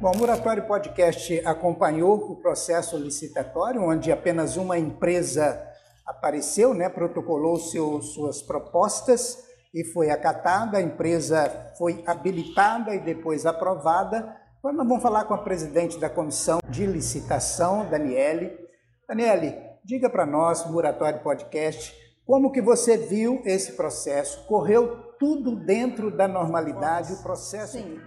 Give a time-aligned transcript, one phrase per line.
[0.00, 5.62] Bom, o Muratório Podcast acompanhou o processo licitatório, onde apenas uma empresa
[6.06, 9.44] apareceu, né, protocolou seu, suas propostas
[9.74, 14.34] e foi acatada, a empresa foi habilitada e depois aprovada.
[14.60, 18.56] Agora nós vamos falar com a presidente da comissão de licitação, Daniele.
[19.06, 19.54] Daniele,
[19.84, 21.94] diga para nós, Muratório Podcast,
[22.24, 24.46] como que você viu esse processo?
[24.46, 27.76] Correu tudo dentro da normalidade, o processo?
[27.76, 28.00] Sim.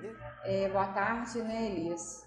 [0.44, 2.23] É, boa tarde, né, Elias?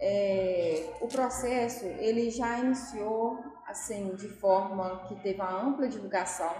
[0.00, 6.54] É, o processo, ele já iniciou, assim, de forma que teve uma ampla divulgação.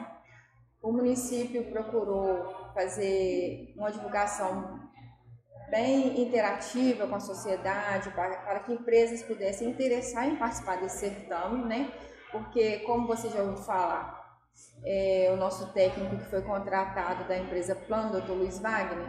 [0.82, 4.80] O município procurou fazer uma divulgação
[5.70, 11.64] bem interativa com a sociedade, para, para que empresas pudessem interessar em participar desse certame,
[11.64, 11.92] né?
[12.32, 14.17] Porque, como você já ouviu falar,
[14.84, 19.06] é, o nosso técnico que foi contratado da empresa Plano, doutor Luiz Wagner,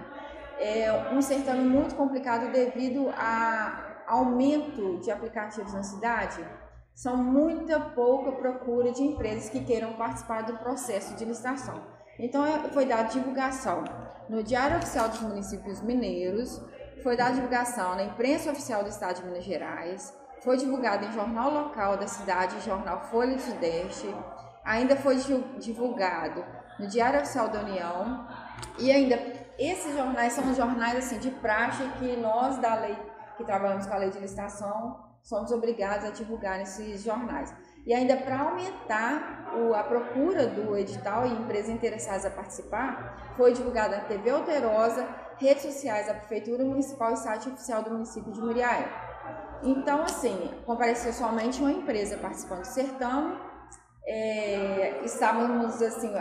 [0.59, 6.43] é um certame muito complicado devido a aumento de aplicativos na cidade.
[6.93, 11.81] São muita pouca procura de empresas que queiram participar do processo de licitação.
[12.19, 13.85] Então é, foi dada divulgação
[14.27, 16.61] no Diário Oficial dos Municípios Mineiros,
[17.01, 21.49] foi dada divulgação na imprensa oficial do Estado de Minas Gerais, foi divulgado em jornal
[21.49, 24.13] local da cidade, jornal Folha do Sudeste,
[24.69, 25.17] ainda foi
[25.57, 26.45] divulgado
[26.77, 28.27] no Diário Oficial da União
[28.77, 29.19] e ainda
[29.57, 32.95] esses jornais são jornais assim de praxe que nós da lei
[33.35, 37.53] que trabalhamos com a lei de licitação somos obrigados a divulgar nesses jornais.
[37.85, 43.53] E ainda para aumentar o, a procura do edital e empresas interessadas a participar, foi
[43.53, 48.39] divulgada na TV Alterosa, redes sociais da Prefeitura Municipal e site oficial do município de
[48.39, 48.87] Muriaé.
[49.63, 53.48] Então, assim, compareceu somente uma empresa participando do certame
[54.09, 56.11] é, estávamos assim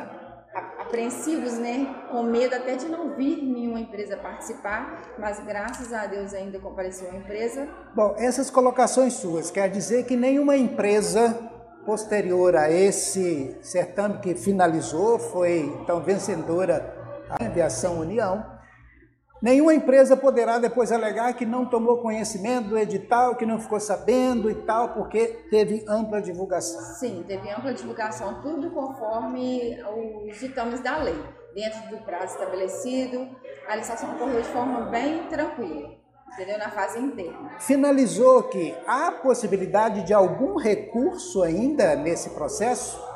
[0.78, 6.34] apreensivos, né, com medo até de não vir nenhuma empresa participar, mas graças a Deus
[6.34, 7.68] ainda compareceu uma empresa.
[7.94, 11.34] Bom, essas colocações suas quer dizer que nenhuma empresa
[11.86, 16.94] posterior a esse certame que finalizou foi então vencedora
[17.30, 18.57] a Aviação União
[19.40, 24.50] Nenhuma empresa poderá depois alegar que não tomou conhecimento do edital, que não ficou sabendo
[24.50, 26.80] e tal, porque teve ampla divulgação.
[26.96, 29.78] Sim, teve ampla divulgação, tudo conforme
[30.28, 31.18] os ditames da lei.
[31.54, 33.28] Dentro do prazo estabelecido,
[33.68, 35.90] a licitação ocorreu de forma bem tranquila,
[36.32, 36.58] entendeu?
[36.58, 37.58] Na fase interna.
[37.60, 43.07] Finalizou que há possibilidade de algum recurso ainda nesse processo?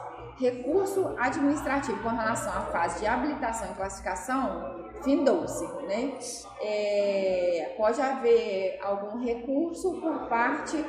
[0.43, 6.19] Recurso administrativo com relação à fase de habilitação e classificação findou-se, né?
[6.61, 10.85] É, pode haver algum recurso por parte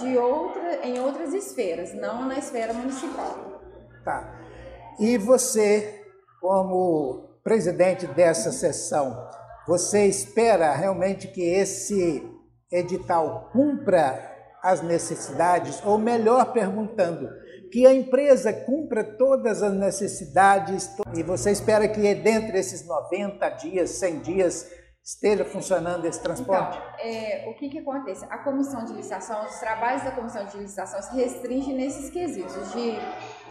[0.00, 3.60] de outra, em outras esferas, não na esfera municipal.
[4.02, 4.40] Tá.
[4.98, 6.02] E você,
[6.40, 9.28] como presidente dessa sessão,
[9.68, 12.26] você espera realmente que esse
[12.72, 14.32] edital cumpra
[14.62, 17.28] as necessidades, ou melhor perguntando,
[17.74, 23.90] que a empresa cumpra todas as necessidades e você espera que dentro desses 90 dias,
[23.90, 24.70] 100 dias,
[25.02, 26.78] esteja funcionando esse transporte?
[26.78, 28.24] Então, é, o que, que acontece?
[28.26, 32.92] A comissão de licitação, os trabalhos da comissão de licitação se restringem nesses quesitos de,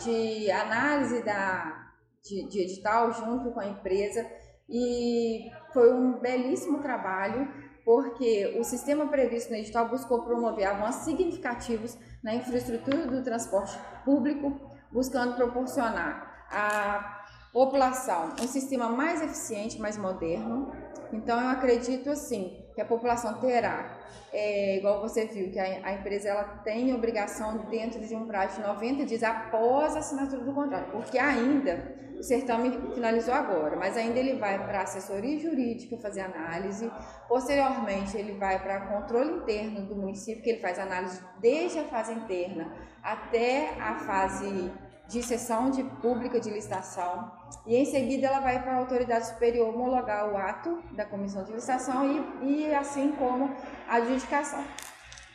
[0.06, 1.91] de análise da,
[2.23, 4.25] de, de edital junto com a empresa
[4.69, 7.45] e foi um belíssimo trabalho
[7.84, 14.60] porque o sistema previsto no edital buscou promover avanços significativos na infraestrutura do transporte público,
[14.92, 20.72] buscando proporcionar à população um sistema mais eficiente, mais moderno.
[21.12, 23.97] Então, eu acredito assim que a população terá,
[24.31, 28.61] é, igual você viu, que a, a, empresa ela tem obrigação dentro de um prazo
[28.61, 33.97] de 90 dias após a assinatura do contrato, porque ainda o certame finalizou agora, mas
[33.97, 36.91] ainda ele vai para assessoria jurídica fazer análise,
[37.28, 42.13] posteriormente ele vai para controle interno do município, que ele faz análise desde a fase
[42.13, 42.73] interna
[43.03, 44.72] até a fase
[45.14, 47.32] de sessão de pública de licitação
[47.68, 51.54] e em seguida ela vai para a autoridade superior homologar o ato da comissão de
[51.54, 52.04] licitação
[52.42, 53.56] e, e assim como
[53.88, 54.66] a adjudicação.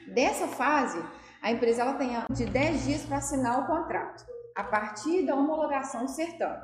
[0.09, 1.01] Dessa fase,
[1.41, 4.27] a empresa ela tem de 10 dias para assinar o contrato,
[4.57, 6.61] a partir da homologação do.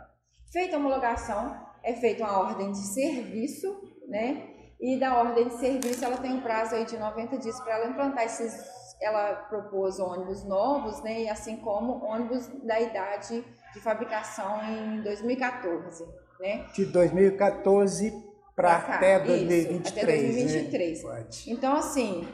[0.52, 4.48] Feita a homologação, é feita uma ordem de serviço, né?
[4.80, 7.90] E da ordem de serviço, ela tem um prazo aí de 90 dias para ela
[7.90, 8.52] implantar esses.
[9.00, 11.22] Ela propôs ônibus novos, né?
[11.22, 16.06] E assim como ônibus da idade de fabricação em 2014,
[16.40, 16.66] né?
[16.72, 18.12] De 2014
[18.54, 19.84] para até 2023.
[19.84, 21.04] Isso, até 2023.
[21.04, 21.26] Né?
[21.48, 22.28] Então, assim,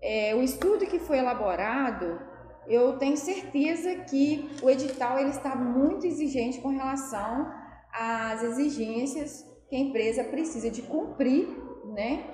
[0.00, 2.20] é, o estudo que foi elaborado,
[2.66, 7.52] eu tenho certeza que o edital ele está muito exigente com relação
[7.94, 11.46] as exigências que a empresa precisa de cumprir,
[11.86, 12.24] né?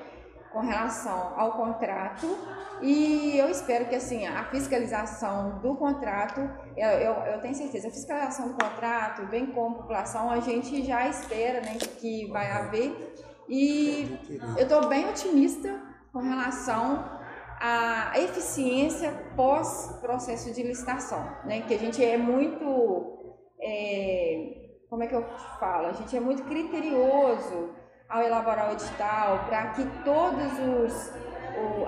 [0.53, 2.27] Com relação ao contrato
[2.83, 6.41] e eu espero que assim a fiscalização do contrato,
[6.77, 11.07] eu, eu, eu, tenho certeza, a fiscalização do contrato, bem como população, a gente já
[11.07, 13.15] espera né, que vai haver
[13.49, 14.19] e
[14.57, 15.81] eu estou bem otimista
[16.13, 17.05] com relação
[17.61, 23.19] à eficiência pós processo de licitação, né, que a gente é muito
[23.61, 25.25] é, como é que eu
[25.61, 25.87] falo?
[25.87, 27.71] A gente é muito criterioso
[28.11, 31.13] ao elaborar o edital para que todas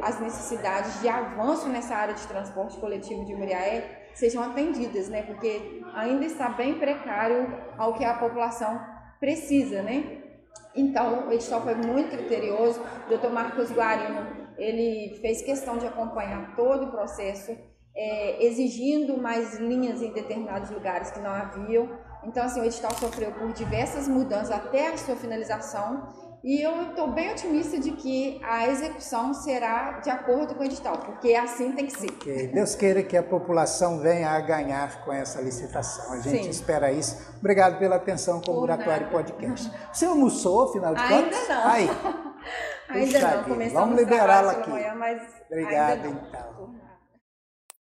[0.03, 5.23] as necessidades de avanço nessa área de transporte coletivo de Muriaé sejam atendidas, né?
[5.23, 8.81] Porque ainda está bem precário ao que a população
[9.19, 10.23] precisa, né?
[10.75, 12.81] Então, o edital foi muito criterioso.
[13.07, 13.29] O Dr.
[13.29, 14.27] Marcos Guarino,
[14.57, 17.57] ele fez questão de acompanhar todo o processo,
[17.95, 21.89] é, exigindo mais linhas em determinados lugares que não haviam.
[22.25, 26.07] Então, assim, o edital sofreu por diversas mudanças até a sua finalização
[26.45, 30.99] e eu estou bem otimista de que a execução será de acordo com o edital,
[30.99, 32.11] porque assim tem que ser.
[32.11, 32.49] Okay.
[32.49, 36.13] Deus queira que a população venha a ganhar com essa licitação.
[36.13, 36.51] A gente Sim.
[36.51, 37.33] espera isso.
[37.39, 39.71] Obrigado pela atenção com o Laboratório Podcast.
[39.93, 41.49] Você almoçou, afinal de ainda contas?
[41.49, 41.69] Não.
[41.69, 41.89] Aí.
[42.91, 43.45] ainda não.
[43.45, 44.71] Começamos Vamos liberá-la aqui.
[44.71, 46.92] Amanhã, mas Obrigado, então.